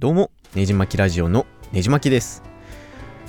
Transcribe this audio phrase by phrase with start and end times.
[0.00, 2.44] どうも、ねじまきラジオのねじまきです。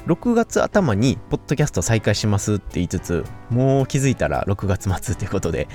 [0.06, 5.68] 6月頭にポッドキャスト再開しますって言いつつ、もう気づいたら6月末ということで、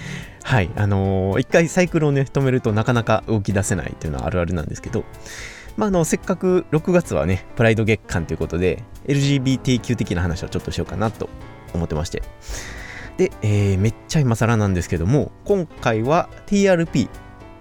[0.45, 5.05] はい、あのー一回サイクルをね、止めるとなかなか動き出せないっていうのはあるあるなんですけど、
[5.77, 11.29] まあ、あの、せっかく6月はね、プライド月間ということで、LGBTQ 的な話をちょっとしようかなと
[11.75, 12.23] 思ってまして。
[13.17, 17.09] で、えーめっちゃ今更なんですけども、今回は TRP、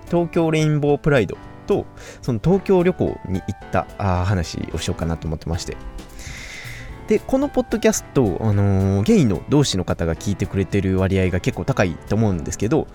[0.05, 1.85] 東京レインボープライドと、
[2.21, 5.77] その東京旅行に行ったあ話をしようかなと思ってまして。
[7.07, 12.87] で、このポッドキャスト、あのーゲイの同士の方が聞いてくれてる割合が結構高いと思うんですけど、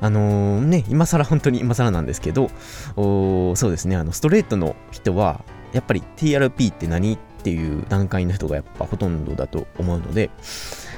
[0.00, 2.50] あのーね、今更本当に今更なんですけど、
[2.96, 10.30] おそうですね、あのストレートの人は、やっぱり TRP って何っていう段階の人がやっぱほとんどだと思うので、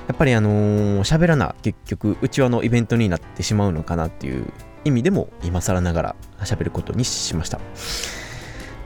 [0.09, 4.47] やっぱりあのー喋らな結局うちわのイベントになってしまうのかなっていう
[4.85, 7.61] 意味でも今更ながら喋ることにしました。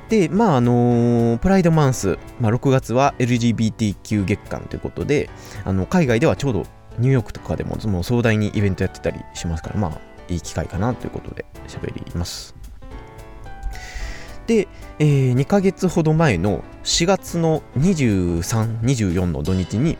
[0.09, 5.29] で、まああのープライドマンス、まあ、6月は LGBTQ 月間ということで、
[5.65, 6.67] あの海外ではちょうど
[6.99, 12.55] ニューヨークとかでももう壮大にイベントやってたりしますから、まあいい機会かなということで喋ります。
[14.47, 14.67] で、
[14.99, 19.99] えー2ヶ月ほど前の4月の23、24の土日に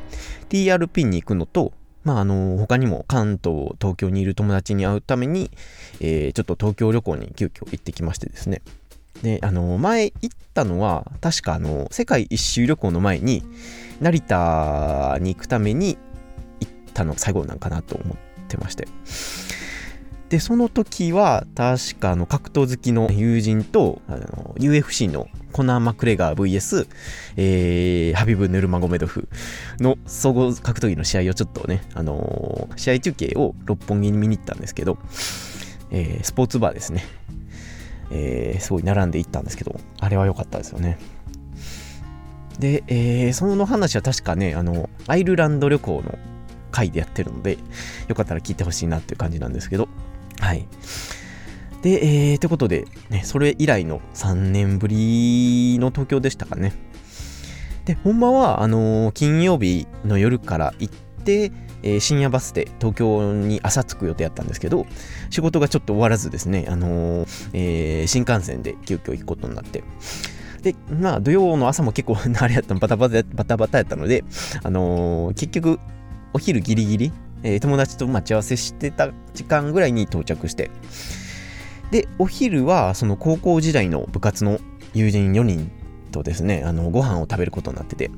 [0.49, 1.73] TRP に行くのと、
[2.05, 5.51] まあ、あの他にも関東、東京にいる友達に会うために、
[6.01, 8.63] えーちょっと東京旅行に急遽行ってきましてですね。
[9.23, 13.43] で、あの前行ったのは、確かあの世界一周旅行の前に、
[14.01, 15.99] 成田に行くために
[16.61, 18.17] 行ったの最後なんかなと思っ
[18.49, 18.87] てまして。
[20.29, 26.87] で、その時は、確かあの格闘好きの友人と、あの UFC のコナー・マクレガー VS、
[27.37, 29.29] えーハビブ・ヌルマゴメドフ
[29.81, 34.99] の総合格闘技の試合をちょっとね、あのー試合中継を六本木に見に行ったんですけど、
[35.91, 37.05] えースポーツバーですね。
[38.11, 40.99] えーすごい並んで行ったんですけど、あれは良かったですよね。
[42.59, 46.19] で、えーその話は確かね、あの、アイルランド旅行の
[46.71, 47.57] 回でやってるので、
[48.09, 49.89] よかったら聞いてほしいなっていう感じなんですけど、
[50.41, 50.67] はい。
[51.83, 56.73] で、えー、ということで、ね、それ以来の3年ぶりの東京でしたかね。
[57.85, 60.95] で、ほんまは、あのー金曜日の夜から行っ
[61.25, 64.87] て、えー深夜バスで東京に朝着く予定やったんですけど、
[65.31, 69.85] 仕事がちょっと終わらずですね、あのーえー新幹線で急遽行くことになって、
[70.63, 74.25] で、まあ、土曜の朝も結構、 あれやったの、バタバタ、バタバタやったので、
[74.63, 75.79] あの結局、
[76.33, 77.13] お昼ギリギリ、
[77.43, 80.71] えー友達と待ち合わせしてた時間ぐらいに到着して、
[81.91, 84.59] で、お昼は、その高校時代の部活の
[84.95, 85.71] 友人4人
[86.11, 88.11] とですね、あの、ご飯を食べることになってて、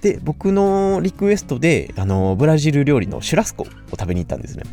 [0.00, 4.64] で、僕のリクエストで、あの、ブラジル料理のシュラスコを食べに行ったんですね。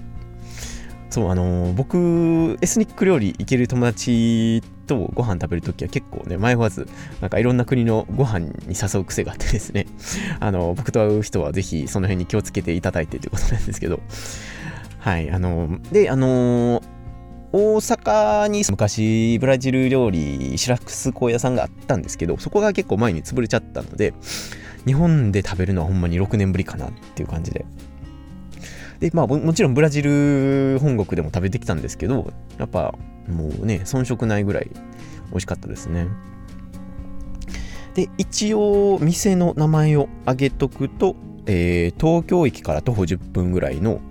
[1.09, 6.87] そう、あの、僕、エスニック料理行ける友達とご飯食べるときは結構ね、迷わず、
[7.21, 9.87] なんかいろんな国のご飯に誘う癖があってですね、
[10.39, 13.99] あの、僕と会う人はぜひその辺に気をつけていただいてということなんですけど、
[14.99, 16.81] はい、あの、で、あの、
[17.51, 24.13] 大阪に昔ブラジル料理シラックスコ屋さんがあったんですけどそこが結構前に潰れちゃったので
[24.85, 27.65] 日本で食べるのはほんまに6年ぶりかなっていう感じで。
[28.99, 32.93] でまあもちろんブラジル本国でも食べてきたんですけどやっぱ
[33.27, 34.69] もうね遜色ないぐらい
[35.29, 36.07] 美味しかったですね
[37.93, 41.15] で一応店の名前を挙げとくと、
[41.45, 44.01] えー東京駅から徒歩10分ぐらいの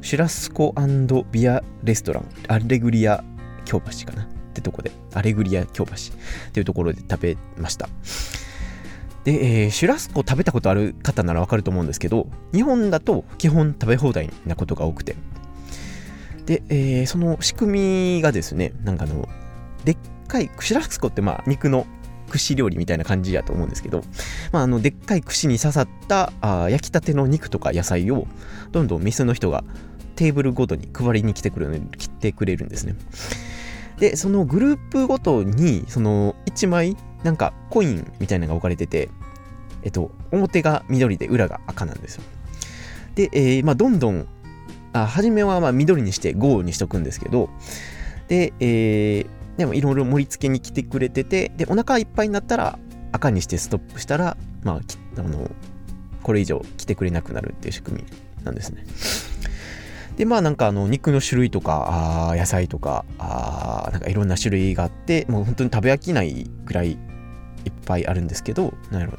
[0.00, 0.74] シュラスコ
[1.30, 3.22] ビアレストラン、アレグリア
[3.64, 4.24] 京橋かな？
[4.24, 5.96] ってとこで、アレグリア京橋っ
[6.52, 7.88] ていうところで食べました。
[9.22, 15.14] で、えーシュラスコ食べたことある方ならわかると思うんですけど、日本だと基本食べ放題なことが多くて。
[16.48, 19.28] で、えーその仕組みがですね、なんかあの、
[19.84, 21.86] でっかい、シュラスコってまあ肉の
[22.30, 24.02] 串料理みたいな感じやと思うんですけど、
[24.50, 28.26] まあ、あのでっかい串に刺さったあ焼きたての肉とか野菜を
[28.72, 29.62] どんどん店の人が
[30.16, 32.96] テーブルごとに配りに来てくれる来てくれるんですね。
[33.98, 39.10] で、そのグループごとに、その1枚、なんかコインみたいなのが置かれてて、
[39.82, 42.22] えっと、表が緑で裏が赤なんですよ。
[43.16, 44.26] で、えーまあ、どんどん、
[44.92, 47.50] あ初めはまあ緑にして5にしとくんですけど、
[48.28, 52.78] で、えーでもいろいろ盛り付けに来てくれてて、で、お腹いっぱいになったら
[53.10, 55.50] 赤にしてストップしたら、まあ、あの、
[56.22, 58.86] これ以上来てくれなくなるっていう仕組みなんですね。
[60.16, 66.98] で、まあなんかあの肉の種類とか、あ野菜とか、あなんかいろんな種類があって、もう本当に食べ飽きないぐらいいっ
[67.84, 69.18] ぱいあるんですけど、なんやろ。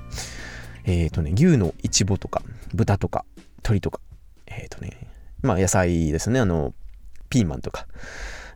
[0.85, 2.43] えっ、とね、牛のイチボとか、
[2.73, 3.25] 豚とか、
[3.57, 3.99] 鶏とか、
[4.47, 5.08] えっ、とね、
[5.41, 6.73] まあ野菜ですね、あの、
[7.29, 7.87] ピーマンとか。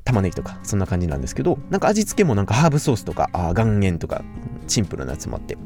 [0.05, 4.23] 玉ねぎとか、そんな感じなんですけど、なんか味付けもなんかハーブソースとか、あ岩塩とか、
[4.67, 5.57] シンプルなやつもあって、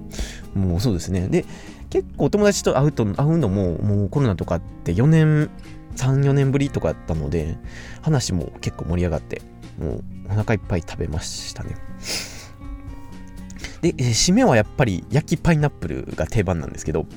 [0.53, 1.27] もうそうですね。
[1.27, 1.45] で、
[1.89, 5.49] 結構友達と会うと、会うのも、もうコロナとかって4年、
[5.95, 7.57] 3、4年ぶりとかだったので、
[8.01, 9.41] 話も結構盛り上がって、
[9.79, 11.75] もうお腹いっぱい食べましたね。
[13.81, 17.07] で、えー、締めはやっぱり焼きパイナップルが定番なんですけど、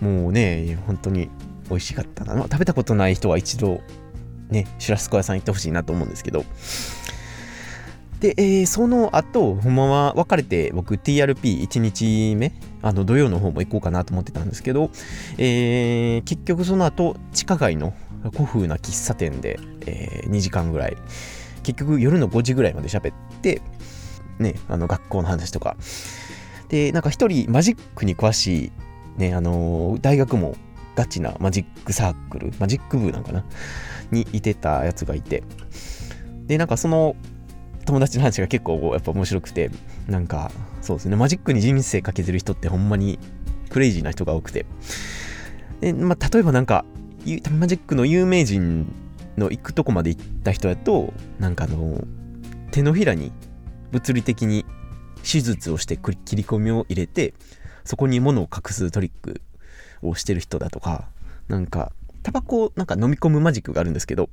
[0.00, 1.30] もうね、本当に
[1.68, 2.34] 美味しかったな。
[2.34, 3.80] まあ、食べたことない人は一度、
[4.50, 6.44] ね、シュラスコ屋さん行ってほしいなと思うんですけど、
[8.20, 14.90] で、えー、その後、ほんまは別れて、僕 TRP1 日目、あの土曜の方も行こうかなと思ってたんですけど、
[15.36, 17.94] えー、結局その後、地下街の
[18.32, 20.96] 古風な喫茶店で、えー、2時間ぐらい、
[21.62, 23.62] 結局夜の5時ぐらいまで喋って、
[24.40, 25.76] ね、あの学校の話とか。
[26.68, 28.72] で、なんか一人マジックに詳しい、
[29.16, 30.56] ね、あのー、大学も
[30.98, 33.44] ガチなマジックサークル、マジック部なんかな？
[34.10, 35.44] にいてたやつがいて。
[36.48, 37.14] で、なんかその
[37.84, 39.70] 友達の話が結構やっぱ面白くて、
[40.08, 40.50] なんか
[40.82, 43.20] そうですね、マジックに人生かけてる人ってほんまに
[43.70, 44.66] クレイジーな人が多くて。
[45.80, 46.84] で、まあ、例えばなんか、
[47.52, 48.92] マジックの有名人
[49.36, 52.02] の行くとこまで行った人やと、なんかあの、
[52.72, 53.30] 手のひらに
[53.92, 54.64] 物理的に
[55.22, 57.34] 手術をして切り込みを入れて、
[57.84, 59.40] そこに物を隠すトリック
[60.02, 61.06] をしてる人だとか、
[61.48, 61.92] なんか、
[62.22, 64.28] タバコをなんか飲み込むマジックがあるんですけど、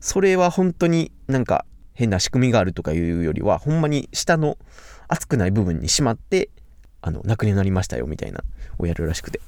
[0.00, 1.64] それは本当になんか
[1.94, 4.58] 変な仕組みがあるとかいうよりは、ほんまに下の
[5.08, 6.50] 熱くない部分にしまって、
[7.00, 8.42] あの、亡くなりましたよみたいな
[8.78, 9.40] をやるらしくて、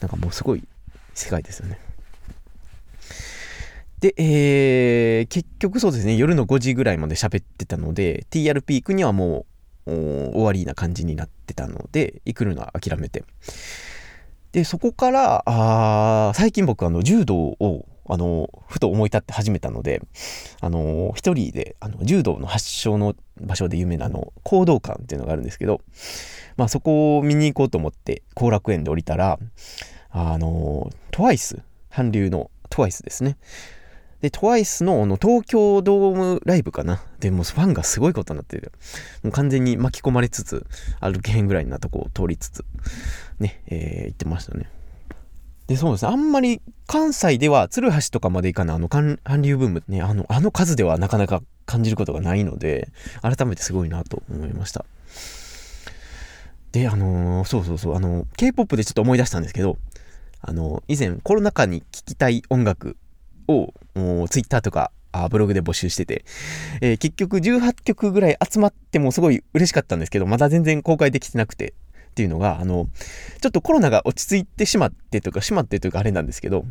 [0.00, 0.64] なんかもうすごい
[1.14, 1.78] 世界ですよね。
[4.00, 9.44] で、えー、結局そうですね、夜の5時ぐらいまで喋ってたので、TR 行くにはも
[9.86, 13.24] う終わりな感じになってたので、行くのは諦めて。
[14.52, 20.02] で、そこから、あ最近僕、あの、柔道を、あの、ふと思い立って始めたので、
[20.60, 25.80] あの、一人で、あの、柔道の発祥の場所で有名な、あの、行動館っていうのがあるんですけど、
[26.56, 29.38] まあ、そこを見に行こうと思って、後楽園で降りたら、
[30.10, 33.36] あの、トワイス、韓流のトワイスですね。
[34.20, 37.02] で、TWICE のの東京ドームライブかな？
[37.20, 38.72] で、もファンがすごいことになってる。
[39.22, 40.66] もう完全に巻き込まれつつ、
[41.00, 42.64] 歩けへんぐらいなとこを通りつつ、
[43.38, 44.68] ね、えー、行ってましたね。
[45.68, 46.10] で、そうですね。
[46.10, 52.88] あんまり関西では、鶴橋とかまで行かない、あの、韓流ブームね、あの、あの数ではなかなか感じることがないので、
[53.22, 54.84] 改めてすごいなと思いました。
[56.72, 59.78] で、あのー、そうそうそう、あの、K-POP でちょっと思い出したんですけど、
[60.42, 62.96] あの、以前コロナ禍に聴きたい音楽
[63.46, 66.24] をツイッターとかあブログで募集してて、
[66.80, 71.74] えー、結局18曲ぐらい集まってもすごい嬉しかったんですけど、まだ全然公開できてなくて
[72.10, 72.88] っていうのが、あの、
[73.40, 76.64] ちょっとコロナが落ち着いてしまってというか、しまってというかあれなんですけど、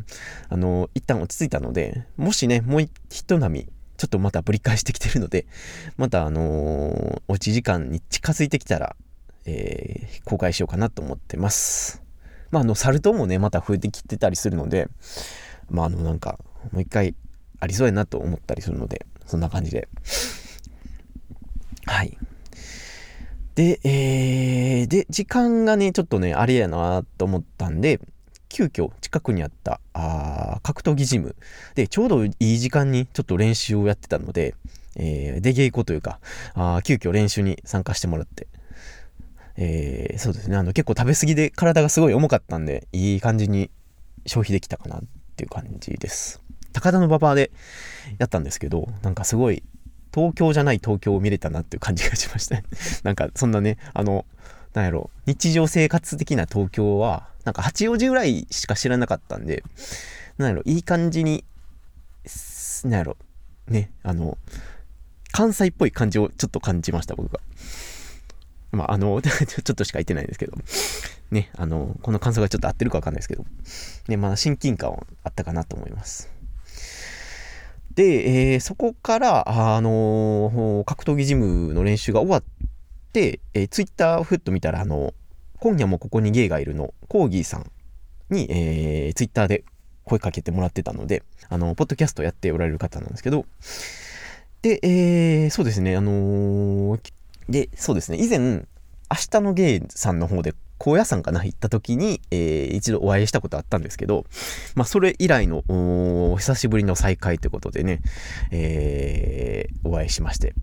[0.48, 2.90] あの、一旦落ち着いたので、もしね、もう一
[3.38, 5.46] 波、ちょっとまたぶり返してきてるので、
[5.98, 8.96] またあのー、おうち時間に近づいてきたら、
[9.44, 12.02] えー、公開しようかなと思ってます。
[12.50, 14.88] まあ、あの、サルトもね、また増えてきてたりするので、
[15.68, 16.38] まあ、あの、なんか、
[16.72, 17.14] もう一回
[17.60, 19.88] ありそうやなと思ったりするので、そんな感じで。
[21.86, 22.16] はい。
[23.54, 28.00] で、えー、で、時間がね、ちょっとね、あれやなと思ったんで、
[28.50, 31.36] 急遽近くにあったあ格闘技ジム
[31.76, 34.54] でちょうどいい時間にちょっと練習をやってたので、
[34.96, 36.18] えー、出稽古というか
[36.54, 38.48] あ急遽練習に参加してもらって、
[39.56, 43.70] えー、そうですねあの結構食べ過ぎで体がすごい重かったんでいい感じに
[44.26, 45.02] 消費できたかなっ
[45.36, 47.50] ていう感じです高田の馬場で
[48.18, 49.62] やったんですけど、なんかすごい、
[50.12, 52.64] 東京じゃない東京を見れたなっていう感じがしましたね。
[53.04, 54.26] なんかそんなね、あの、
[54.74, 59.62] なんやろ、日常生活的な東京は、なんか八王子ぐらいしか知らなかったんで、
[60.38, 61.44] なんやろ、いい感じに、
[62.84, 63.16] なんやろ、
[63.68, 64.36] ね、あの、
[65.32, 67.40] 関西っぽい感じをちょっと感じました、僕が。
[68.72, 70.56] まあ、あの、 ちょっとしか言ってないんですけど、
[71.30, 73.44] ね、あの、この感想がちょっと合ってるかわかんないですけど、
[74.08, 76.28] ね、まあ、親近感はあったかなと思います。
[77.94, 82.42] で、えー、そこから、あのー、格闘技ジムの練習が終わっ
[83.12, 85.12] て、えー、ツイッターをふっと見たら、あの、
[85.58, 87.70] 今夜もここにゲイがいるの、コーギーさん
[88.30, 89.64] に、えー、ツイッターで
[90.04, 93.44] 声かけてもらってたので、あの、ポッドキャストやっておられる方なんですけど、
[94.62, 97.12] で、えー、そうですね、あのー、
[97.48, 98.64] で、そうですね、以前、明
[99.30, 104.24] 日のゲイさんの方で高野山かな行った時に、えー、一度お会いしたことあったんですけど、
[104.74, 105.62] まあ、それ以来の、
[106.38, 108.00] 久しぶりの再会ということでね、
[108.50, 110.54] えー、お会いしまして。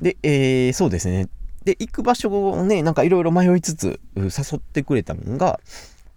[0.00, 1.28] で、えー、そうですね。
[1.64, 5.58] で、行く場所をね、なんかいろいろ迷いつつ、誘ってくれたのが、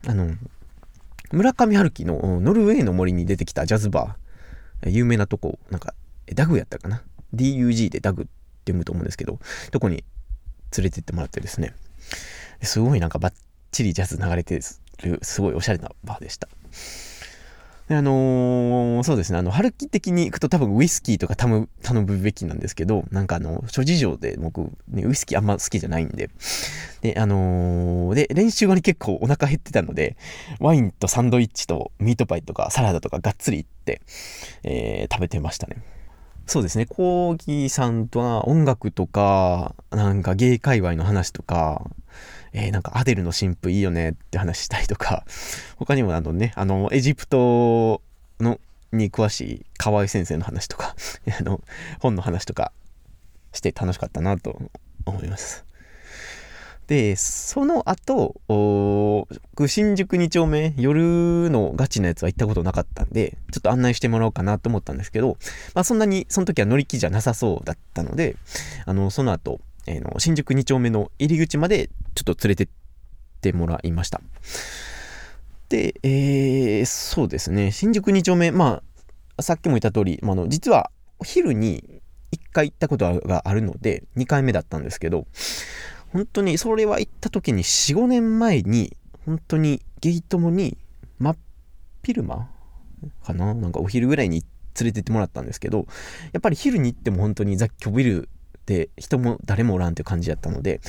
[0.06, 0.36] あの、
[1.32, 5.96] 村上春樹のノルウェーの森に出てきたジャズバー、有名なとこ、なんか
[6.36, 7.02] ダグやったかな
[7.34, 8.32] ?DUG でダグって
[8.66, 9.40] 読むと思うんですけど、
[9.72, 10.04] とこに
[10.78, 11.74] 連れてってもらってですね、
[12.62, 13.34] すごいなんかバッ
[13.72, 14.60] チリジャズ流れて
[15.04, 16.48] る、すごいおしゃれなバーでした。
[17.88, 24.60] であのー、そうですね、あの、春樹的に行くと多分ウイスキーとか頼む頼むべきなんですけど、なんかあの、諸事情で僕、
[24.90, 26.30] ね、ウイスキーあんま好きじゃないんで、
[27.02, 30.18] で、あのー、で、練習後に結構お腹減ってたので、
[30.60, 34.02] ワインとサンドイッチとミートパイとかサラダとかがっつり行って、
[34.64, 35.78] えー、食べてましたね。
[36.46, 41.90] そうですね、コーギーさんとは音楽とか、なんか芸界隈の話とか、
[42.54, 45.26] えー、なんかアデルの新婦いいよねって話したりとか、
[45.78, 48.02] 他にもあのね、あの、エジプト
[48.40, 48.60] の
[48.92, 50.96] に詳しい河合先生の話とか、
[51.40, 51.62] あの、
[52.00, 52.72] 本の話とか
[53.54, 54.62] して楽しかったなと
[55.06, 55.68] 思います。
[56.88, 58.36] で、その後、
[59.68, 65.38] 新宿2丁目、夜のガチなやつは行ったことなかったんで、ちょっと案内してもらおうかなと思ったんですけど、
[65.74, 68.38] まあそんなに、その時は乗り気じゃなさそうだったので、
[68.86, 72.68] あの、その後、えー、の新宿2丁目の入り口までちょっと連れてっ
[73.42, 74.22] てもらいました。
[75.70, 78.82] で、えー、そうですね、新宿2丁目、ま
[79.38, 85.28] あ、さっきも言った通り、まあ、の実はお昼に1回行ったことがあるので、2回目だったんですけど、
[86.12, 88.96] 本当にそれは行った時に4、5年前に、
[89.26, 90.78] 本当にゲイトモに
[91.20, 91.38] 真っ
[92.04, 92.50] 昼間
[93.26, 94.44] かななんかお昼ぐらいに
[94.80, 95.86] 連れてってもらったんですけど、
[96.32, 98.30] やっぱり昼に行っても本当に雑居ビル
[98.68, 100.82] で人も誰もおらんっていう感じやったので、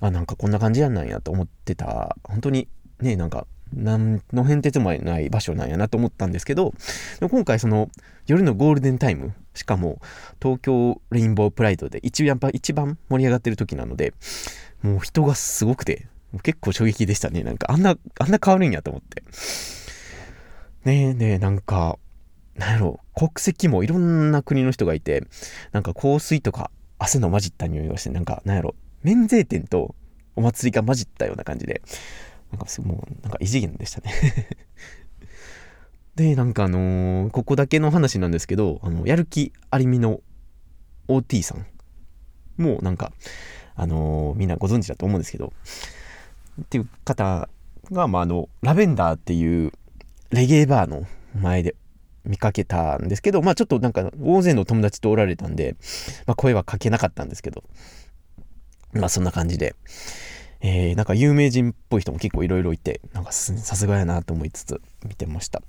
[0.00, 2.68] あ、なんかこんな感じやんなんやと思ってた、本当に
[3.00, 6.72] ね、なんか何の変哲もない場所なんやなと思ったんですけど、
[7.20, 7.90] 今回その
[8.26, 10.00] 夜のゴールデンタイム、しかも
[10.40, 14.14] 東京レインボープライドで一やっぱ一番盛り上がってる時なので、
[14.82, 16.06] もう人がすごくて、
[16.42, 17.42] 結構衝撃でしたね。
[17.42, 19.24] なんかあんな、あんな変わるんやと思って。
[20.84, 21.98] ねえねえ、なんか、
[22.54, 25.24] なんやろ、国籍もいろんな国の人がいて、
[25.72, 26.70] なんか香水とか
[27.04, 29.94] 汗の混じった匂いがして、なんか、なんやろ、免税店と
[30.36, 31.82] お祭りが混じったような感じで、
[32.50, 34.12] なんかもう、なんか異次元でしたね。
[36.16, 40.20] で、なんかあのー、ここだけの話なんですけど、あの、やる気ありみの
[41.08, 41.66] OT さん
[42.56, 43.12] もなんか、
[43.74, 45.52] あのー、みんなご存知だと思うんですけど、
[46.62, 47.48] っていう方
[47.90, 49.72] が、まあ、あの、ラベンダーっていう
[50.30, 51.74] レゲエバーの前で
[52.24, 55.76] 見かけたんですけど、まあちょっとなんか大勢の友達とおられたんで、
[56.26, 57.64] まあ声はかけなかったんですけど、
[58.92, 59.74] まあそんな感じで、
[60.60, 65.62] えー、なんか有名人っぽい人も結構いろいろいて、なんかさすがやなと思いつつ見てました。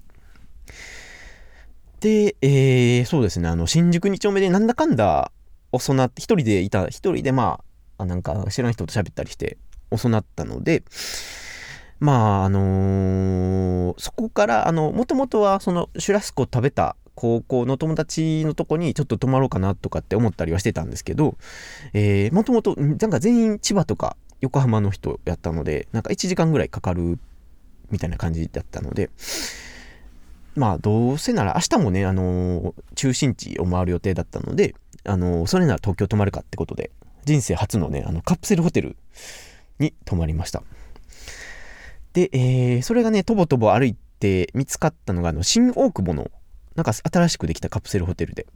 [2.00, 5.31] で、えー、そうですね、あの、新宿2丁目でなんだかんだ
[5.71, 7.62] 遅なって、一人でいた、一人でま
[7.97, 9.57] あ、なんか知らん人と喋ったりして
[9.91, 10.83] 遅なったので、
[11.99, 21.37] まあ、あのー、そこから、あの、もともとはそのシュラスコ食べた高校の友達のとこにちょっと泊まろうかなとかって思ったりはしてたんですけど、
[21.93, 27.17] えー、もともと、なんか全員千葉とか横浜の人やったので、なんか1時間ぐらいかかる
[27.89, 29.09] みたいな感じだったので、
[30.55, 36.91] まあ、どうせなら明日もね、あのー、中心地を回る予定だったので、あのー、それなら東京泊まるかってことで、
[37.25, 38.95] 人生初のね、あの、カプセルホテル
[39.79, 40.63] に泊まりました。
[42.15, 46.31] で、えー、それがね、とぼとぼ歩いて見つかったのが、あの、新大久保の、
[46.75, 48.48] なんか新しくできたカプセルホテルで、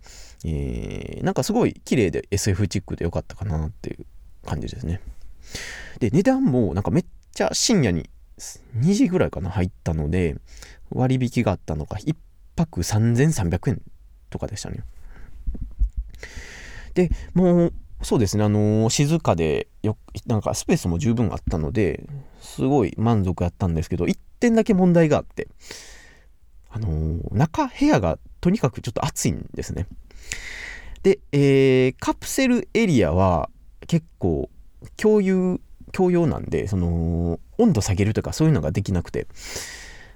[0.46, 4.06] えー、なんかすごい綺麗で SF チックで良かったかなっていう
[4.46, 5.02] 感じですね。
[6.00, 8.10] で、値段もなんかめっちゃ深夜に
[8.78, 10.38] 2時ぐらいかな入ったので、
[10.90, 12.16] 割引があったのか、1
[12.56, 13.82] 泊3300円
[14.30, 14.86] とかでしたね。
[16.94, 22.06] で、もう、そうですね、あのー、静かでよ、なんかスペースも十分あったので、
[22.40, 25.48] すごい満足やったんですけど、1点だけ問題があって、
[26.70, 29.88] あのー、中、部屋がとにかくちょっと暑いんですね。
[31.04, 33.50] で、えー、カプセルエリアは
[33.88, 34.50] 結構
[34.98, 35.60] 共有、
[35.92, 39.28] 共用なんで、その、温度下げるとかそういうのができなくて、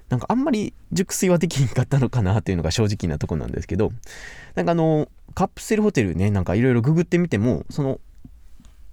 [0.08, 3.90] なんかあんまり熟睡はできんかったのかなっていうのが正直なとこなんですけど、
[4.54, 8.00] なんかあの、カプセルホテルね、なんかいろいろググってみても、その、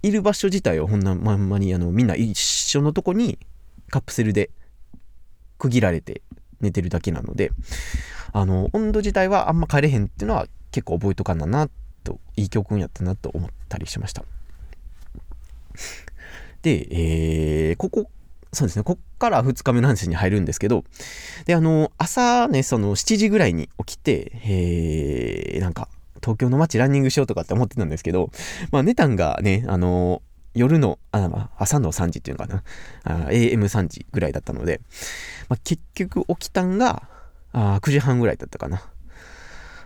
[0.02, 3.38] いる場所自体はほんなまんまにあのみんな一緒のとこに
[3.88, 4.50] カプセルで
[5.58, 6.22] 区切られて
[6.60, 7.52] 寝てるだけなので、
[8.32, 11.68] あの、温度自体はあんま変えれへんっていうのは結構覚えとかんだな
[12.02, 14.24] と、いい教訓やったなと思ったりしました。
[16.62, 18.10] で、えー、ここ
[18.54, 18.82] そうですね。
[18.82, 20.84] こっから2日目の話に入るんですけど、
[21.46, 25.88] で、あの、朝ね、その7時ぐらいに起きて、えー、なんか、
[26.22, 28.30] 東京の街ランニングしようとかって思ってたんですけど、
[28.70, 30.22] まあ、寝たんがね、あの、
[30.54, 32.62] 夜の、あ、朝の3時っていうのか
[33.04, 34.80] な、AM3 時ぐらいだったので、
[35.48, 37.08] まあ、結局起きたんが、
[37.52, 38.82] あ9時半ぐらいだったかな。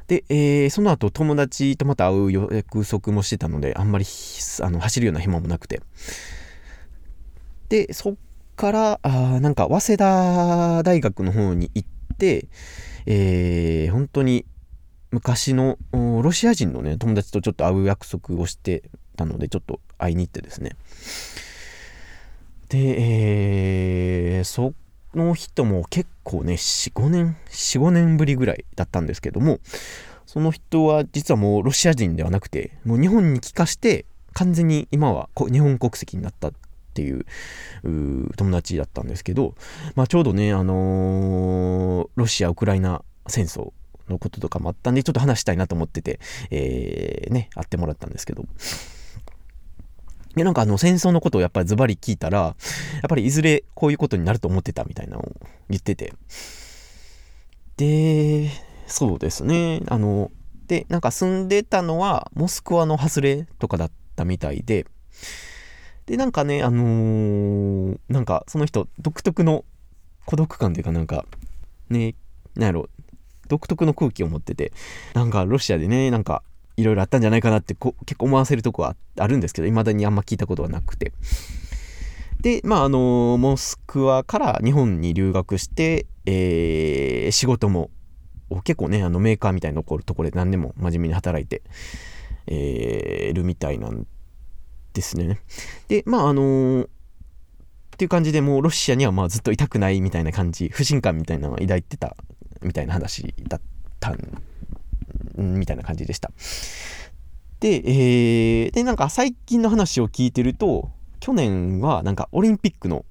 [0.09, 4.05] で、えー、その後友達とまた会う約束もしてたので、あんまり
[4.63, 5.83] あの走るような暇もなくて。
[7.69, 8.15] で、そっ
[8.55, 11.89] から、あなんか、早稲田大学の方に行っ
[12.19, 12.47] て、
[13.07, 14.45] えー、本当に
[15.17, 18.83] 昔のロシア人のね、友達とちょっと会う約束をして
[19.17, 20.77] たので、ちょっと会いに行ってですね。
[22.69, 24.75] で、えー、そ
[25.15, 29.59] の人も結構ね、4、5年、4、5年ぶりぐらいだったんですけども、
[30.27, 34.05] その人は実はもうロシア人ではなくて、もう日本に帰化して、
[34.35, 36.53] 完全に今は日本国籍になったっ
[36.93, 37.25] ていう
[38.37, 39.55] 友達だったんですけど、
[39.95, 43.73] まあ、ちょうどね、あのー、ロシア・ウクライナ戦争
[44.09, 46.21] のこととかもあったんで、ちょっと話したいなと思ってて、
[46.51, 48.45] えー、ね、会ってもらったんですけど、
[50.37, 52.55] で、なんかあの戦争のことをやっぱりズバリ聞いたら、やっ
[53.09, 55.33] ぱりいずれこういうことになると思ってたみたいなのを
[55.71, 56.13] 言ってて。
[57.79, 58.51] で、
[58.87, 59.81] そうですね。
[59.89, 60.31] あの、
[60.67, 64.87] で、なんか住んでたのはモスクワの外れとかだったみたいで、
[66.05, 69.65] で、なんかね、あのー、なんかその人独特の
[70.27, 71.25] 孤独感というかなんか、
[71.89, 72.15] ね、
[72.55, 72.89] なんやろ、
[73.49, 74.73] 独特の空気を持ってて、
[75.15, 76.43] なんかロシアでね、なんか
[76.77, 81.13] いろいろあったんじゃないかなってこ結構思わせるとこはあるんですけど、未だにあんま聞いたことはなくて。
[82.41, 87.91] で、まあ、あの、モスクワから日本に留学して、えー、仕事も、
[88.63, 91.63] 結構ね、あのメーカーみたいなところで何でも真面目に働いて、
[92.47, 94.07] えー、るみたいなん
[94.93, 95.41] ですね。
[95.89, 96.89] で、まあ、あのー、っ
[97.97, 102.17] ていう感じでもうロシアにはまあずっといたくないみたいな感じ、不信感みたいなのを抱いてた
[102.67, 103.61] みたいな話だっ
[104.01, 104.43] たん
[105.37, 106.31] みたいな感じでした。
[107.61, 113.05] で、えー、で、なんか最近の話を聞いてると、去年はなんかオリンピックの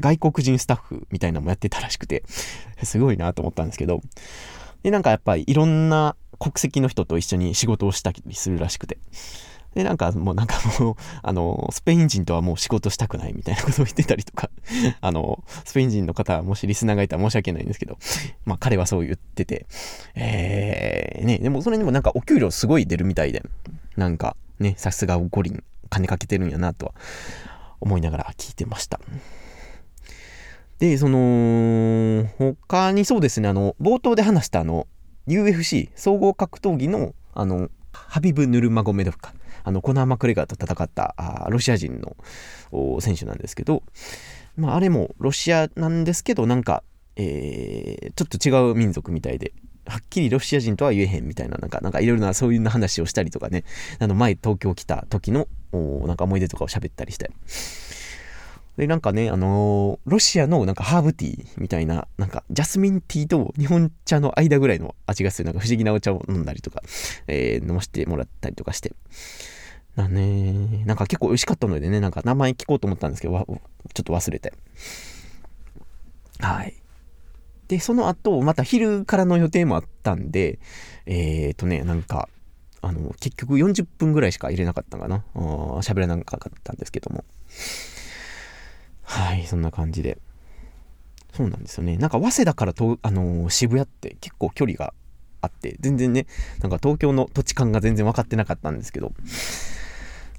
[0.00, 2.24] 外国人スタッフみたいなのもやってたらしくて、
[2.82, 4.00] すごいなと思ったんですけど、
[4.82, 8.98] で、なんかやっぱりいろんな国籍の人と一緒に仕事をしたりするらしくて、
[9.74, 14.50] で、なんかもうなんかもう、 あの、スペイン人とはもう仕事したくないみたいなことを言ってたりとか、
[15.00, 17.98] あの、スペイン人の方は、もしリスナーがいたら申し訳ないんですけど、
[18.44, 19.66] まあ彼はそう言ってて、
[20.14, 23.42] えー、ね、でもそれにもなんかお給料すごい出るみたいで、
[23.96, 26.94] なんかね、さすが五輪金かけてるんやなとは
[27.80, 29.00] 思いながら聞いてました。
[30.78, 34.88] で、その、他にそうですね、あの、冒頭で話したあの、
[35.28, 39.32] UFC、総合格闘技の、あの、ハビブ・ヌルマゴメドフか。
[39.64, 42.16] あの、コナー・マクレガーと戦ったあロシア人の
[43.00, 43.82] 選手なんですけど、
[44.56, 46.82] まあ、あれもロシアなんですけど、なんか、
[47.16, 49.52] えー、ちょっと違う民族みたいで、
[49.86, 53.64] はっきりロシア人とは言えへんみたいな、なんか、なんかいろいろなそういう話をしたりとかね、
[53.98, 55.48] あの、前東京来た時の、
[56.06, 57.30] なんか思い出とかを喋ったりして。
[58.76, 66.82] で、なんかね、あのー、ロシアのなんかハーブティーみたいな、なんかジャスミンティーと日本茶の間ぐらいの味がする、なんか不思議なお茶を飲んだりとか、
[67.26, 68.92] えー、飲ませてもらったりとかして。
[69.96, 73.58] だね、なんか結構美味しかったのでね、なんか名前聞こうと思ったんですけど、ちょ
[74.00, 74.54] っと忘れて。
[76.38, 76.74] はい。
[77.68, 80.58] で、その後、また昼からの予定もあったんで、
[81.06, 82.28] えっ、ー、とね、なんか、
[82.80, 85.24] あの、結局40分ぐらいしか入れなかったかな。
[85.34, 87.24] 喋らなかったんですけども。
[89.12, 90.16] はい、そんな感じで。
[91.34, 91.98] そうなんですよね。
[91.98, 94.94] なんか、早稲田からと、あのー、渋谷って結構距離が
[95.42, 96.26] あって、全然ね、
[96.60, 99.12] なんか東京の土地感が全然分かってなかったんですけど、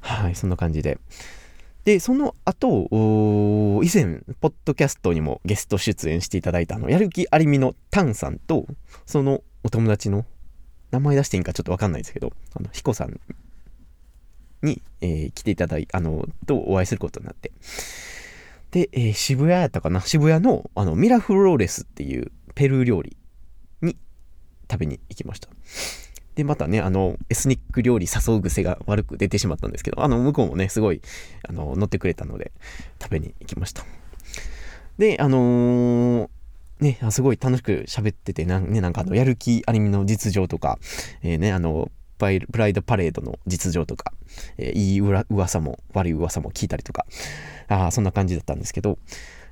[0.01, 0.97] はい、そんな感じで。
[1.86, 8.65] で、その後、以前、ポッドキャストにもゲスト出演していただいた、あの、やる気ありみのタンさんと、
[9.05, 10.25] そのお友達の、
[10.89, 13.19] 名前出していいんかちょっとわかんないですけど、あの、ヒコさん
[14.63, 17.51] に、えー、来ていただいあの、とお会いすることになって、
[18.73, 20.01] で、えー、渋谷やったかな？
[20.01, 23.15] 渋谷のあのミラフローレスっていうペルー料理
[23.83, 23.95] に
[24.69, 25.47] 食べに行きました。
[26.33, 31.03] で、またね、あの、エスニック料理誘う癖が悪く出てしまったんですけど、あの、向こうもね、すごい、
[31.47, 32.51] あの、乗ってくれたので、
[32.99, 33.86] 食べに行きました。
[34.97, 36.29] で、あのー、
[36.79, 40.79] ね、すごい楽しく喋ってて、なんね、なんかあの、やる気アニメの実情とか、
[41.21, 41.91] えー、ね、あの、
[42.51, 44.13] プライドパレードの実情とか、
[44.57, 47.05] えー、いい噂も悪い噂も聞いたりとか、
[47.67, 48.97] あそんな感じだったんですけど、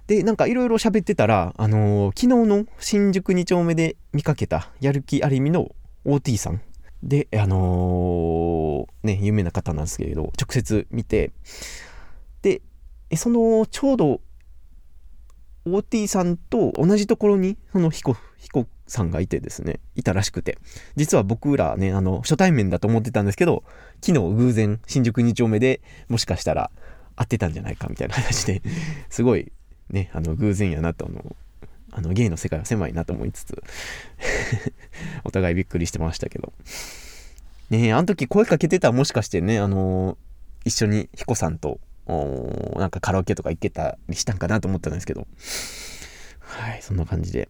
[0.08, 5.70] で、なんかいろいろ喋ってたら、あのー、昨日の新宿2丁目で見かけたやる気ありみの
[6.06, 6.62] OT さん。
[7.04, 11.32] で、あのー、ね、有名な方なんですけれど、直接見て、
[12.42, 12.62] で、
[13.16, 14.22] その、ちょうど、
[15.66, 20.58] OT さんと同じところに、その彦、彦さんがいてですね、いたらしくて、
[20.96, 23.64] 実は僕らね、あの、初対面だと思ってたんですけど、
[24.02, 26.72] 昨日偶然、新宿2丁目でもしかしたら
[27.16, 28.62] 会ってたんじゃないかみたいな話で、
[29.10, 29.52] すごい
[29.90, 31.36] ね、あの、偶然やなと、あの、
[31.92, 33.64] あの、ゲイの世界は狭いなと思いつつ
[35.24, 36.54] お互いびっくりしてましたけど。
[37.70, 40.18] ねえ、あの時声かけてたらもしかしてね、あの、
[40.66, 41.80] 一緒に彦さんと、
[42.76, 45.28] なんかカラオケとか行けたりしたんかなと思ったんですけど。
[46.40, 47.50] はい、そんな感じで。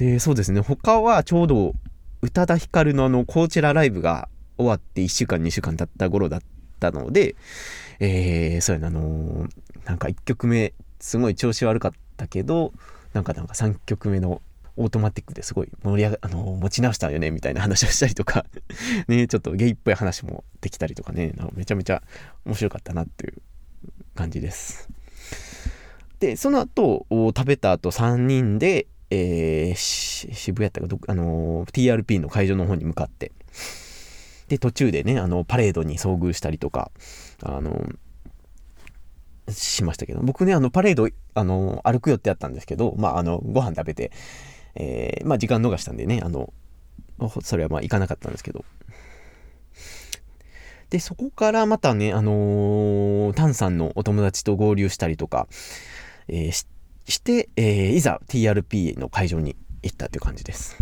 [0.00, 1.74] で、そうですね、他はちょうど
[2.22, 6.40] 宇多田ヒカルのあの、コーチライブが終わって1週間、2週間経った頃だっ
[6.80, 7.36] たので、
[7.98, 9.48] えー、そうやな、あのー、
[9.84, 12.72] なんか1曲目、すごい調子悪かったけど、
[13.12, 14.40] なんかなんか3曲目の
[14.78, 18.46] オートマティックですごい盛り上が、あのー、持ち直したよね、みたいな話をしたりとか
[19.06, 22.02] ね、ちょっとゲイっぽい話もできたりとかね、めちゃめちゃ
[22.46, 23.34] 面白かったなっていう
[24.14, 24.88] 感じです。
[26.20, 33.32] で、その後、食べた後3人で、えー、渋谷やったか、あのー、TRP の会場の方に向かって、
[34.48, 36.90] で、途中でね、あの、パレードに遭遇したりとか、
[37.42, 44.12] あのー、しましたけど、僕ね、あの、パレード、あの歩く予定あったんですけど、まあ、あの、ご飯食べて、
[44.74, 46.52] えー、まあ、時間逃したんでね、あの、
[47.42, 48.64] それはまあ、行かなかったんですけど、
[50.90, 55.46] で、そこからまたね、あのー、タンさんのお友達と合流したりとか、
[56.28, 56.66] えー、し
[57.06, 60.76] して、えー、いざ TRP の会場に行ったっていう感じです。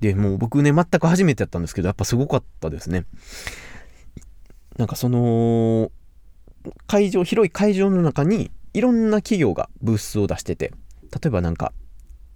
[0.00, 3.04] で、もう僕ね、全く初めてやったんですけど、やっぱすごかったですね。
[4.76, 5.90] なんかその、
[6.86, 10.72] 会場、広い会場の中にいろんな企業がブースを出してて、
[11.12, 11.72] 例えばなんか、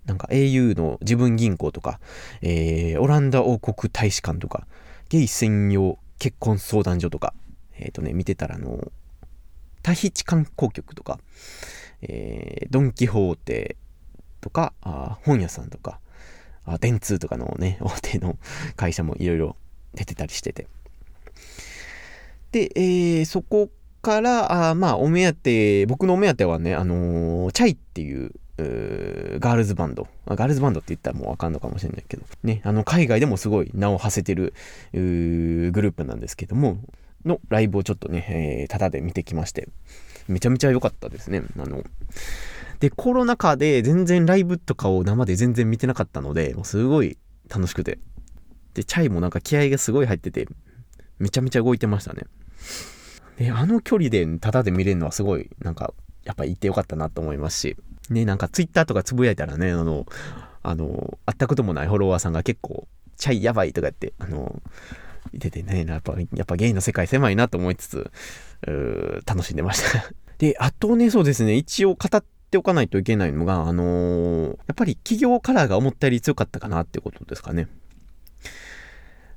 [0.05, 1.99] なんか au の自分銀行とか、
[2.43, 4.67] えー、オランダ王国大使館とか、
[5.09, 7.35] ゲイ専用結婚相談所とか、
[7.79, 8.93] えっ、ー、とね、見てたらあの、
[9.83, 11.19] タヒチ観光局とか、
[12.03, 13.77] えー、ドン・キホーテ
[14.41, 15.99] とか、あ本屋さんとか、
[16.65, 18.39] あ電通とかのね、 大手の
[18.77, 19.57] 会社もいろいろ
[19.95, 20.67] 出てたりしてて。
[22.53, 23.71] で、えー、そこ
[24.03, 30.09] から、あまあ、お目当て、僕のお目当てはね、あのー、チャイっていう、ガールズバンド。
[30.27, 34.55] ガールズバンドって言ったらもうわかんのかもしれないけど、ね、あの、海外でもすごい名を馳せてる
[34.93, 34.99] グ
[35.73, 36.79] ループなんですけども、
[37.27, 39.69] のライブをちょっとね、えー、ただで見てきまして、
[40.29, 41.43] めちゃめちゃ良かったですね。
[41.59, 41.83] あの、
[42.81, 47.99] で、コロナ禍で全然ライブとかを生で全然見てなかったので、もうすごい楽しくて。
[48.75, 50.47] で、チャイもなんか気合がすごい入ってて、
[51.19, 52.25] めちゃめちゃ動いてましたね。
[53.39, 57.77] で、あの距離でタダで見れるのはすごい、なんか、やっぱ行ってよかったなと思いますし、
[58.11, 60.07] ね、なんかツイッターとかつぶやいたらね、あの、
[60.63, 64.61] あの、会ったこともないフォロワーさんが結構、チャイやばいとか言って、あの、
[65.37, 68.11] いててね、やっぱ、やっぱゲイの世界狭いなと思いつつ、
[69.27, 77.69] 楽しんでました で、あとね、そうですね、一応語っておかないといけないのが、あのー、やっぱり企業カラーが思ったより強かったかなってことですかね。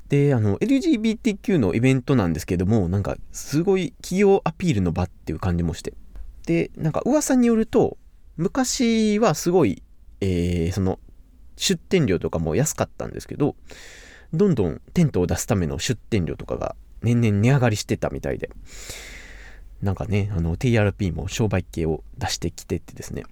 [0.09, 5.93] で、あの、LGBTQ のイベントなんですけども、なんか、すごい企業アピールの場っていう感じもして。
[6.47, 7.97] で、なんか噂によると、
[8.35, 9.83] 昔はすごい、
[10.19, 10.99] えー、その、
[11.57, 13.55] 出店料とかも安かったんですけど、
[14.33, 18.49] どんどんテントを出すための出店料とかが年々値上がりしてたみたいで、
[19.81, 23.23] なんかね、あの TRP も商売系を出してきてってですね。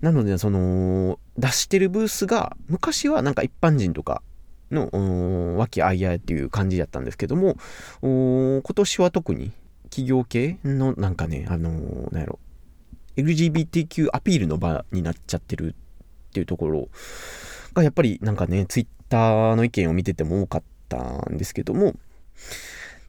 [0.00, 4.22] なので、その、出してるブースが、昔はなんか一般人とか
[4.70, 7.56] の、和気あいあいっていう感じだったんですけども、
[8.02, 9.52] 今年は特に
[9.84, 12.38] 企業系のなんかね、あのー、なんやろ、
[13.16, 15.74] LGBTQ アピールの場になっちゃってる
[16.28, 16.88] っていうところ
[17.72, 21.94] が、やっぱりなんかね、ツイッターの意見を見てても多かったんですけども、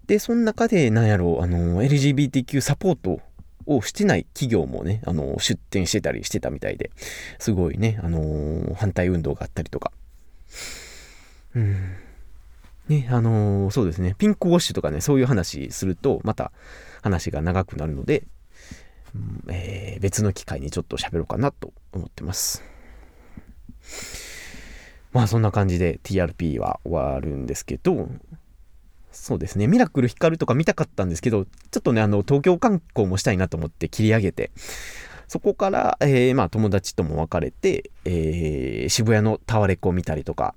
[0.08, 3.20] で、その中で、なんやろう、あの、LGBTQ サポート
[3.66, 6.92] をしてない企業もね、あの、出展してたりしてたみたいで、
[7.40, 9.92] すごいね、あの、反対運動があったりとか。
[11.56, 11.96] うん。
[12.88, 16.54] ね、あのそうですね、ピンクウォッシュとかね、そういう話すると、また
[17.02, 18.24] 話が長くなるので、
[19.50, 22.64] えー、別の機会にちょっと喋ろうかなと思ってます。
[25.18, 28.08] まあそんな感じで TRP は終わるんですけど、
[29.12, 34.52] そうですね、ミラクル光とか見たかったんですけど、ちょっとね、あの、東京観光もしたいなと思って切り上げて、
[35.28, 40.54] そこから、えー、まあ友達とも別れて、えー、渋谷のタワレコを見たりとか、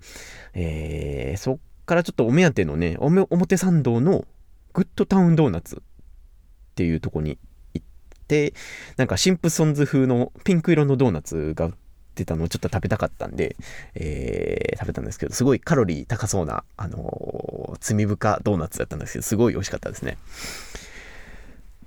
[0.52, 4.26] えー、そっからちょっとお目当てのね、表参道の
[4.74, 7.38] グッドタウンドーナツっていうとこに
[7.72, 7.86] 行っ
[8.28, 8.52] て、
[8.98, 11.72] なんかシンプソンズ風のピンク色のドーナツが売っ
[12.20, 13.56] てたのをちょっと食べたかったんで、
[13.94, 20.18] えー、食べたんですけど、すごいカロリー高そうな、あのー、罪深ドーナツだったんですけど、すごい美味しかったですね。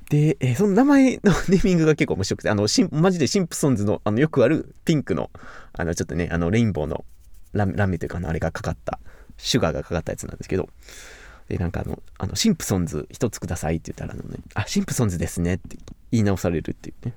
[0.09, 5.31] で、えー、その名前のネーミングが結構面白くて、あの、シンマジでシンプソンズの、あの、よくあるピンクの、
[5.73, 7.05] あの、ちょっとね、あの、レインボーの
[7.53, 8.99] ララメというか、あれがかかった、
[9.37, 10.69] シュガーがかかったやつなんですけど、
[11.47, 15.77] で、なんかあの、あの、シンプソンズ一つくださいって言ったら、あのね、あ、シンプソンズですねって
[16.11, 17.13] 言い直されるっていうね。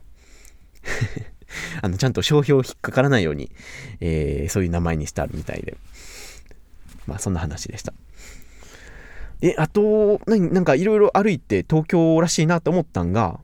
[1.82, 3.50] あの、ちゃんと商標引っかからないように、
[4.00, 5.76] えー、そういう名前にしてあるみたいで。
[7.06, 7.92] まあ、そんな話でした。
[9.40, 13.40] で、あと、何なんかいろいろ歩いて東京らしいなと思ったんが、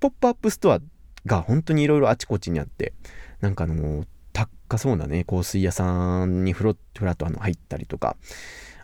[0.00, 0.80] ポップアップストア
[1.26, 2.92] が本当にいろいろあちこちにあって、
[3.40, 8.16] なんかあの、高そうなね、香水屋さんにフラフラっとあの入ったりとか、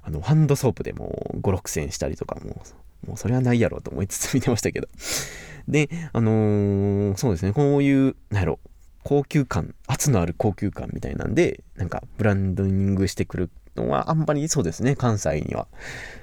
[0.02, 2.62] あの、ハンドソープでも5、6千したりとかも、
[3.06, 4.88] もうそれはないやろうと思いつつ見てましたけど。
[5.68, 8.58] で、あのー、そうですね、こういう、なんやろ、
[9.04, 15.68] 高級感、圧のある高級感みたいなんで、なんかブランディングしてくるのはあんまりそうですね、関西には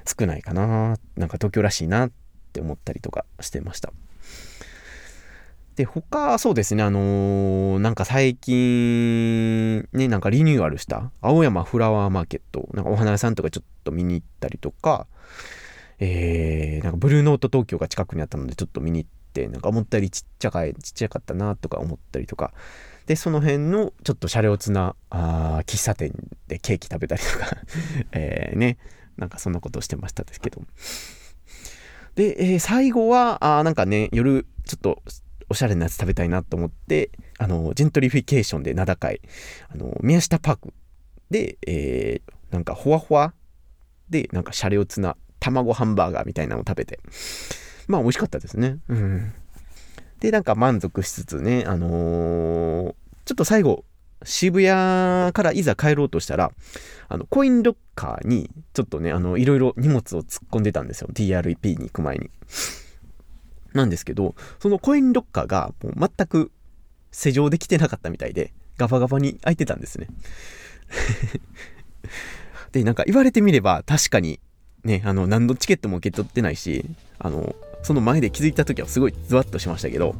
[0.05, 0.97] 少ないかな。
[1.15, 2.11] なんか東京らしいなっ
[2.53, 3.93] て思ったりとかしてました。
[5.75, 15.05] で、他、そうですね、あのー、なんか最近、ね、なんかリニューアルした青山フラワーマーケット、なんかお花屋さんとかちょっと見に行ったりとか、
[15.99, 22.53] えー、なんかブルーノート東京が近くにあったのでちょっと見に行って、なんか思ったよりちっちゃかい、ちっちゃかったなとか思ったりとか、
[23.05, 26.13] で、その辺のちょっと車両つな、あ喫茶店
[26.47, 27.57] でケーキ食べたりとか。
[28.13, 28.77] え、ね、
[29.17, 30.61] なんかそんなことをしてましたですけど。
[32.15, 35.03] で、えー、最後は、あなんかね、夜、ちょっと
[35.49, 39.21] おしゃれなやつ食べたいなと思って、あの、ジェントリフィケーションで名高い、
[39.69, 40.73] あの、宮下パーク
[41.29, 43.33] で、えー、なんかほわほわ
[44.09, 46.99] で、なんかシャレオツな卵ハンバーガーみたいなのを食べて、
[47.87, 48.77] まあ美味しかったですね。
[48.89, 49.33] うん。
[50.19, 52.95] で、なんか満足しつつね、あのー、
[53.25, 53.85] ちょっと最後、
[54.23, 56.51] 渋谷からいざ帰ろうとしたら、
[57.09, 61.09] あの、コインロッカーに、ちょっとね、あの、いろいろ荷物を突っ込んでたんですよ。
[61.13, 62.29] TRP に行く前に。
[63.73, 66.51] なんですけど、そのコインロッカーがもう全く
[67.11, 70.07] 施錠できてなかったみたいで、ガバガバに開いてたんですね。
[72.71, 74.39] で、なんか言われてみれば確かに
[74.83, 76.85] ね、あの、何のチケットも受け取ってないし、
[77.19, 80.15] あの、その前で気づいた時はすごいズワッとしましたけど、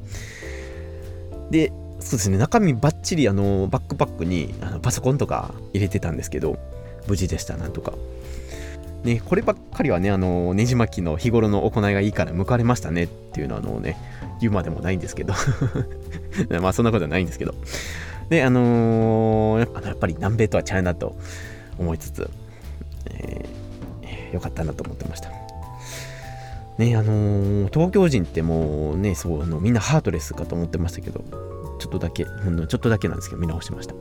[1.50, 6.60] で、そうですね、中身バッチリあの、バックパックにあのパソコンとか入れてたんですけど、
[7.08, 7.94] 無事でした、なんとか。
[9.04, 13.98] ね、こればっかりはね、あの、ねじ巻きの日頃の行いがいいから向かれましたねっていうのは、あのね、
[14.40, 15.34] 言うまでもないんですけど
[16.62, 17.56] まあそんなことはないんですけど。
[18.30, 21.16] で、あのー、やっぱり南米とはちゃうなと
[21.80, 22.30] 思いつつ、
[23.06, 25.45] えー、よかったなと思ってました。
[26.78, 31.24] ね、あのー、東京人ってもうね、そう、あのみんなハートレスかと思ってましたけど、
[31.80, 33.96] ちょっとだけ、ちょっとだけなんですけど、見直しました。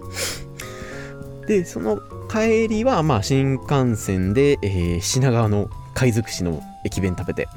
[1.47, 7.49] で、その帰りは、まあ、新幹線で、えー、品川の海賊市の駅弁食べて、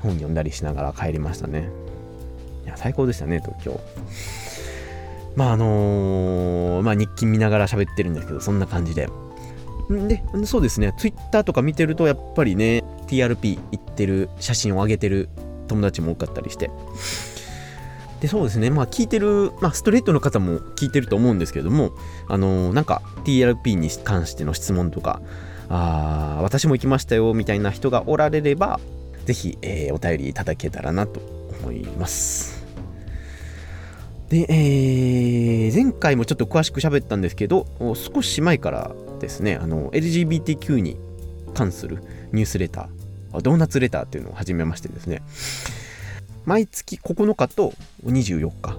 [0.00, 1.68] 本読んだりしながら帰りましたね。
[2.64, 3.80] いや、最高でしたね、東京。
[5.36, 9.08] まあ、あのー、まあ、日記見ながら喋ってるんですけど、そんな感じで。
[9.90, 12.79] で、そうですね、Twitter とか見てると、やっぱりね、
[13.10, 15.28] TRP 行ってる写真を上げてる
[15.66, 16.70] 友達も多かったりして、
[18.20, 18.70] で、そうですね。
[18.70, 21.92] まあ、聞いてる、まあ、ストレートの方も聞いてると思うんですけれども、
[22.28, 25.22] あのー、なんか、TLP に関しての質問とか、
[25.70, 28.78] ああ私も行きましたよ、みたいな人がおられれば、
[29.24, 31.20] ぜひ、えー、お便りいただけたらなと
[31.62, 32.66] 思います。
[34.28, 40.98] で、えー、前回もちょっと詳しく喋ったんですけど、少し前からですね、あの、LGBTQ に
[41.54, 42.99] 関するニュースレター、
[43.32, 45.22] ドーナツレターっていうのを始めましてですね、
[46.44, 47.72] 毎月9日と
[48.04, 48.78] 24日、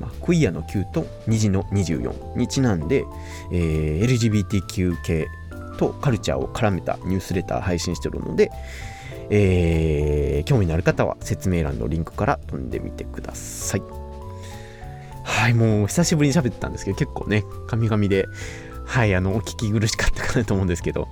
[0.00, 3.04] まあ、クイアの9と虹の24にちなんで、
[3.52, 5.26] えー、LGBTQ 系
[5.78, 8.50] とカルチャーを絡めたニュースレター配信してるので、
[9.30, 13.82] えー、興味のある方は説明欄のリンクから飛んでみてください。
[15.24, 18.26] はい、もう久しぶりに喋ってたんですけど、結構ね、神々で、
[18.84, 21.08] はい、あの、お聞き苦しかったかなと思うんですけど、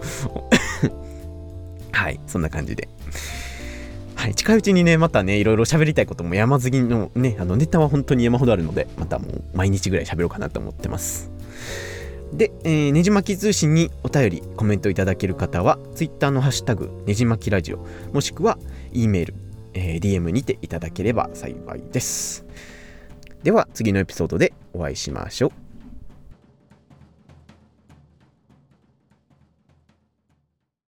[1.93, 2.89] はい、そんな感じで。
[4.17, 11.31] はい、近いうちにね、またね、いろいろ喋りたいことも山積みのね、あのネタは本当に山ほどあるので、またもう毎日ぐらい喋ろうかなと思ってます。
[12.33, 18.59] で、えー、ねじまき通信にお便り、コメントいただける方は、Twitter のハッシュタグ、ねじまきラジオ、もしくは、
[18.93, 19.35] E メール、
[19.75, 22.47] えー、DM にていただければ幸いです。
[23.43, 25.62] では、次のエピソードでお会いしましょう。